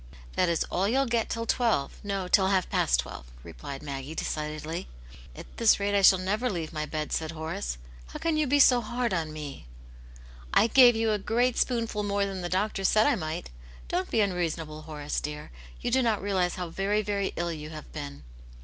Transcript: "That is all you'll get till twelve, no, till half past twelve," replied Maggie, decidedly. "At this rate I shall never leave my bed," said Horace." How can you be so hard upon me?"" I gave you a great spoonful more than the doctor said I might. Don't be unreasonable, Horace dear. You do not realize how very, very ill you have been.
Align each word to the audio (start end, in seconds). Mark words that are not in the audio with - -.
"That 0.33 0.49
is 0.49 0.63
all 0.71 0.87
you'll 0.87 1.05
get 1.05 1.29
till 1.29 1.45
twelve, 1.45 1.99
no, 2.03 2.27
till 2.27 2.47
half 2.47 2.67
past 2.71 2.99
twelve," 3.01 3.27
replied 3.43 3.83
Maggie, 3.83 4.15
decidedly. 4.15 4.87
"At 5.35 5.45
this 5.57 5.79
rate 5.79 5.93
I 5.93 6.01
shall 6.01 6.17
never 6.17 6.49
leave 6.49 6.73
my 6.73 6.87
bed," 6.87 7.11
said 7.13 7.29
Horace." 7.33 7.77
How 8.07 8.17
can 8.17 8.35
you 8.35 8.47
be 8.47 8.59
so 8.59 8.81
hard 8.81 9.13
upon 9.13 9.31
me?"" 9.31 9.67
I 10.55 10.65
gave 10.65 10.95
you 10.95 11.11
a 11.11 11.19
great 11.19 11.55
spoonful 11.55 12.01
more 12.01 12.25
than 12.25 12.41
the 12.41 12.49
doctor 12.49 12.83
said 12.83 13.05
I 13.05 13.13
might. 13.15 13.51
Don't 13.89 14.09
be 14.09 14.21
unreasonable, 14.21 14.81
Horace 14.81 15.21
dear. 15.21 15.51
You 15.81 15.91
do 15.91 16.01
not 16.01 16.19
realize 16.23 16.55
how 16.55 16.69
very, 16.69 17.03
very 17.03 17.31
ill 17.37 17.51
you 17.51 17.69
have 17.69 17.93
been. 17.93 18.23